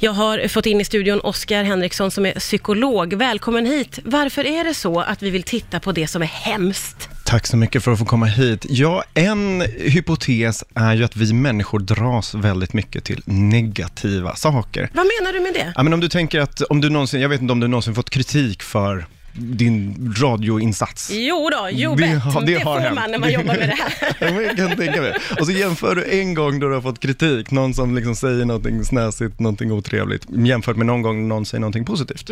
[0.00, 3.14] Jag har fått in i studion Oskar Henriksson som är psykolog.
[3.14, 3.98] Välkommen hit.
[4.04, 7.08] Varför är det så att vi vill titta på det som är hemskt?
[7.24, 8.66] Tack så mycket för att få komma hit.
[8.68, 14.90] Ja, en hypotes är ju att vi människor dras väldigt mycket till negativa saker.
[14.92, 15.72] Vad menar du med det?
[15.76, 17.94] Ja, men om du tänker att, om du någonsin, jag vet inte om du någonsin
[17.94, 19.06] fått kritik för
[19.38, 21.10] din radioinsats.
[21.14, 22.94] Jo då, jo Det har- det, det får hänt.
[22.94, 23.74] man när man jobbar med det
[24.26, 24.42] här.
[24.42, 25.12] Jag kan tänka mig.
[25.40, 28.44] Och så jämför du en gång då du har fått kritik, någon som liksom säger
[28.44, 32.30] någonting snäsigt, någonting otrevligt, jämfört med någon gång någon säger någonting positivt.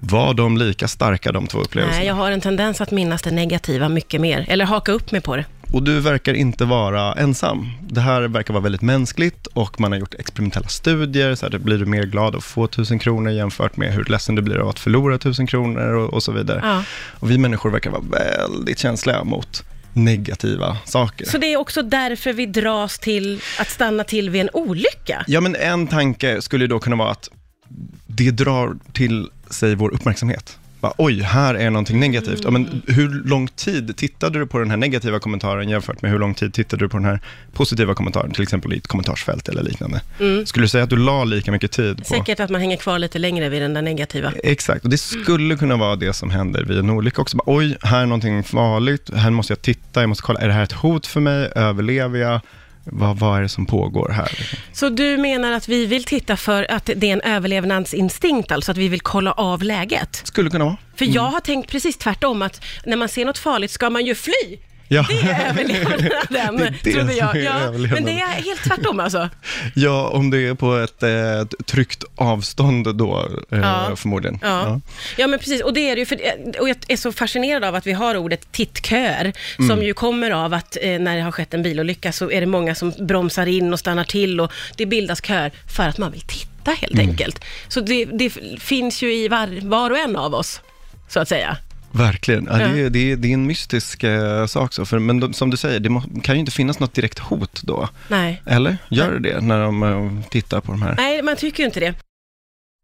[0.00, 1.98] Var de lika starka de två upplevelserna?
[1.98, 5.20] Nej, jag har en tendens att minnas det negativa mycket mer, eller haka upp mig
[5.20, 5.44] på det.
[5.72, 7.70] Och du verkar inte vara ensam.
[7.80, 11.78] Det här verkar vara väldigt mänskligt och man har gjort experimentella studier, så här, blir
[11.78, 14.68] du mer glad av att få tusen kronor jämfört med hur ledsen du blir av
[14.68, 16.60] att förlora tusen kronor och, och så vidare.
[16.62, 16.84] Ja.
[17.20, 21.26] Och vi människor verkar vara väldigt känsliga mot negativa saker.
[21.26, 25.24] Så det är också därför vi dras till att stanna till vid en olycka?
[25.26, 27.30] Ja, men en tanke skulle då kunna vara att
[28.06, 30.58] det drar till sig vår uppmärksamhet.
[30.80, 32.40] Bara, Oj, här är någonting negativt.
[32.44, 36.18] Ja, men hur lång tid tittade du på den här negativa kommentaren jämfört med hur
[36.18, 37.20] lång tid tittade du på den här
[37.52, 40.00] positiva kommentaren, till exempel i ett kommentarsfält eller liknande?
[40.46, 42.04] Skulle du säga att du la lika mycket tid på...
[42.04, 44.32] Säkert att man hänger kvar lite längre vid den där negativa.
[44.44, 47.36] Exakt, och det skulle kunna vara det som händer vid en olycka också.
[47.36, 50.54] Bara, Oj, här är någonting farligt, här måste jag titta, jag måste kolla, är det
[50.54, 52.40] här ett hot för mig, överlever jag?
[52.84, 54.58] Vad, vad är det som pågår här?
[54.72, 58.78] Så du menar att vi vill titta för att det är en överlevnadsinstinkt, alltså att
[58.78, 60.20] vi vill kolla av läget?
[60.24, 60.76] Skulle kunna vara.
[60.96, 64.14] För jag har tänkt precis tvärtom, att när man ser något farligt ska man ju
[64.14, 64.58] fly.
[64.88, 65.06] Ja.
[65.08, 67.36] Det är överlevnaden, Det är det trodde jag.
[67.36, 69.28] Ja, men det är helt tvärtom alltså.
[69.74, 73.96] Ja, om det är på ett eh, ett tryggt avstånd då, eh, Ja.
[73.96, 74.38] förmodligen.
[74.42, 74.80] Ja.
[75.16, 75.62] ja, men precis.
[75.62, 76.18] Och det är ju, för,
[76.60, 79.32] och jag är så fascinerad av att vi har ordet tittköer,
[79.68, 82.46] som ju kommer av att eh, när det har skett en bilolycka så är det
[82.46, 86.20] många som bromsar in och stannar till och det bildas köer för att man vill
[86.20, 87.44] titta helt enkelt.
[87.68, 90.60] Så det, det finns ju i var, var och en av oss,
[91.08, 91.56] så att säga.
[91.98, 92.48] Verkligen.
[92.50, 92.58] Ja.
[92.58, 94.86] Det, är, det, är, det är en mystisk eh, sak, så.
[94.86, 97.60] För, men de, som du säger, det må, kan ju inte finnas något direkt hot
[97.62, 97.88] då.
[98.08, 98.42] Nej.
[98.46, 98.76] Eller?
[98.88, 100.94] Gör det det när de eh, tittar på de här?
[100.96, 101.94] Nej, man tycker ju inte det.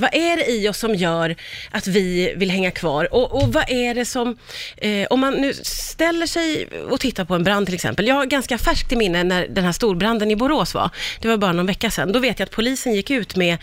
[0.00, 1.36] Vad är det i oss som gör
[1.70, 3.14] att vi vill hänga kvar?
[3.14, 4.36] Och, och vad är det som,
[4.76, 8.06] eh, om man nu ställer sig och tittar på en brand till exempel.
[8.06, 10.90] Jag har ganska färskt i minne när den här storbranden i Borås var.
[11.20, 12.12] Det var bara någon vecka sedan.
[12.12, 13.58] Då vet jag att polisen gick ut med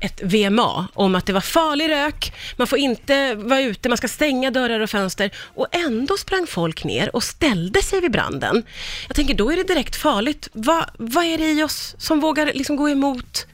[0.00, 4.08] ett VMA om att det var farlig rök, man får inte vara ute, man ska
[4.08, 5.30] stänga dörrar och fönster.
[5.54, 8.62] Och ändå sprang folk ner och ställde sig vid branden.
[9.06, 10.48] Jag tänker, då är det direkt farligt.
[10.52, 13.46] Va, vad är det i oss som vågar liksom gå emot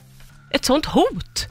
[0.51, 1.49] ett sånt hot?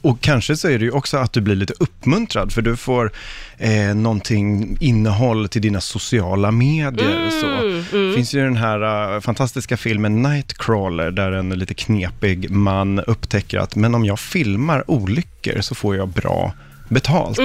[0.00, 3.12] Och kanske så är det ju också att du blir lite uppmuntrad, för du får
[3.58, 7.30] eh, någonting innehåll till dina sociala medier.
[7.30, 7.96] så.
[7.96, 13.58] Det finns ju den här eh, fantastiska filmen Nightcrawler, där en lite knepig man upptäcker
[13.58, 16.52] att, men om jag filmar olyckor så får jag bra
[16.88, 17.38] betalt.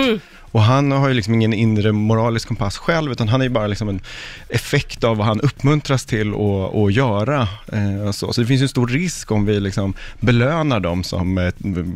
[0.54, 3.68] Och han har ju liksom ingen inre moralisk kompass själv, utan han är ju bara
[3.68, 4.02] liksom en
[4.50, 7.48] effekt av vad han uppmuntras till att, att göra.
[7.72, 8.34] Eh, så.
[8.34, 11.54] så det finns ju en stor risk om vi liksom belönar dem som eh,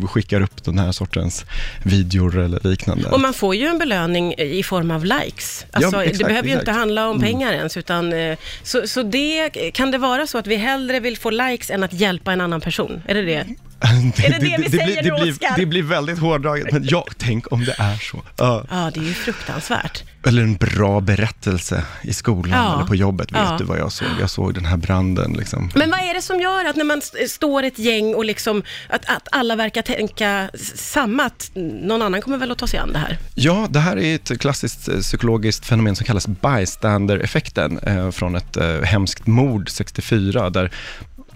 [0.07, 1.45] skickar upp den här sortens
[1.83, 3.09] videor eller liknande.
[3.09, 5.65] Och man får ju en belöning i form av likes.
[5.71, 6.67] Alltså, Ja, exakt, det behöver ju exakt.
[6.67, 6.71] Mm.
[6.71, 10.47] inte handla om pengar ens, utan eh, så, så det, kan det vara så att
[10.47, 13.01] vi hellre vill få likes än att hjälpa en annan person?
[13.07, 13.45] Är det det?
[14.25, 15.53] Är det det vi säger blir, det, blir, Oscar?
[15.57, 18.23] det blir väldigt hårdraget, men ja, tänk om det är så.
[18.37, 18.65] Ja.
[18.69, 20.03] Ja, det är ju fruktansvärt.
[20.27, 22.75] Eller en bra berättelse i skolan Ja.
[22.75, 23.31] eller på jobbet.
[23.31, 23.55] Vet Ja.
[23.57, 24.07] du vad jag såg?
[24.21, 25.33] Jag såg den här branden.
[25.33, 25.71] Liksom.
[25.75, 28.63] Men vad är det som gör att när man st- står ett gäng och liksom,
[28.89, 31.51] att, att alla verkar tänka samma, att
[31.81, 33.17] någon annan kommer väl att ta sig an det här?
[33.35, 38.57] Ja, det här är ett klassiskt eh, psykologiskt fenomen som kallas bystander-effekten eh, från ett
[38.57, 40.71] eh, hemskt mord 64, där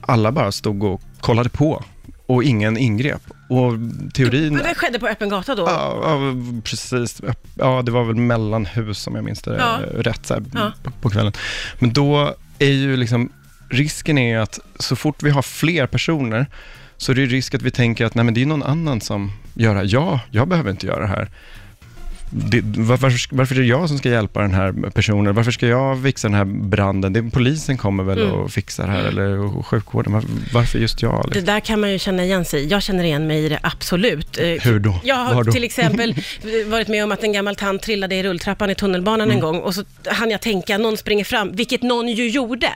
[0.01, 1.83] alla bara stod och kollade på
[2.33, 3.21] och ingen ingrep.
[3.49, 3.71] Och
[4.13, 4.55] teorin...
[4.55, 5.63] Men det skedde på öppen gata då?
[5.63, 6.19] Ja, ja,
[6.63, 7.21] precis.
[7.57, 9.79] Ja, det var väl mellan hus om jag minns det Ja.
[9.93, 10.71] rätt så här, Ja.
[10.83, 11.33] på- på kvällen.
[11.79, 13.29] Men då är ju liksom,
[13.69, 16.45] risken är att så fort vi har fler personer
[16.97, 19.31] så är det risk att vi tänker att nej, men det är någon annan som
[19.53, 19.87] gör det här.
[19.89, 21.29] Ja, jag behöver inte göra det här.
[22.33, 25.35] Det, var- varför, varför är det jag som ska hjälpa den här personen?
[25.35, 27.13] Varför ska jag fixa den här branden?
[27.13, 28.33] Det, polisen kommer väl Mm.
[28.33, 30.13] och fixar det här, eller sjukvården.
[30.13, 30.23] Var,
[30.53, 31.21] varför just jag?
[31.23, 31.45] Det Liksom?
[31.45, 32.67] där kan man ju känna igen sig i.
[32.67, 34.37] Jag känner igen mig i det absolut.
[34.37, 34.99] Eh, Hur då?
[35.03, 35.51] Jag har då?
[35.51, 36.15] till exempel
[36.65, 39.35] varit med om att en gammal tant trillade i rulltrappan i tunnelbanan Mm.
[39.35, 42.69] en gång och så hann jag tänka, någon springer fram, vilket någon ju gjorde.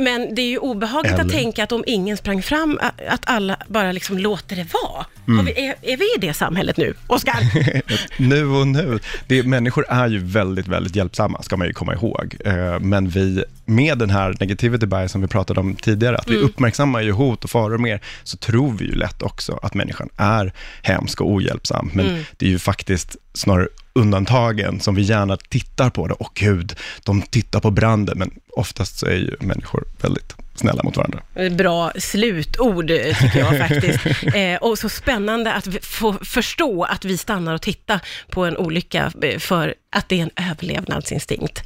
[0.00, 1.30] Men det är ju obehagligt att Eller?
[1.30, 2.78] tänka att om ingen sprang fram,
[3.10, 5.06] att alla bara liksom låter det vara.
[5.28, 5.44] Mm.
[5.44, 7.36] Vi, är, är vi i det samhället nu, Oskar?
[8.16, 8.98] nu och nu.
[9.26, 12.36] Det, människor är ju väldigt, väldigt hjälpsamma, ska man ju komma ihåg.
[12.44, 16.34] Eh, men vi, med den här negativity bias som vi pratade om tidigare, att vi
[16.34, 16.46] Mm.
[16.46, 20.52] uppmärksammar ju hot och faror mer, så tror vi ju lätt också att människan är
[20.82, 21.90] hemsk och ohjälpsam.
[21.94, 22.22] Men Mm.
[22.36, 26.06] det är ju faktiskt snarare undantagen som vi gärna tittar på.
[26.06, 26.14] Det.
[26.18, 26.74] Åh gud,
[27.04, 31.20] de tittar på branden, men oftast så är ju människor väldigt snälla mot varandra.
[31.50, 34.00] Bra slutord eh, tycker jag faktiskt.
[34.34, 38.00] Eh, och så spännande att få förstå att vi stannar och tittar
[38.30, 41.58] på en olycka eh, för att det är en överlevnadsinstinkt.